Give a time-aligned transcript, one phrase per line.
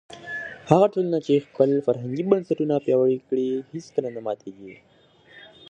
[0.71, 4.75] هغه ټولنه چې خپل فرهنګي بنسټونه پیاوړي کړي هیڅکله نه ماتېږي.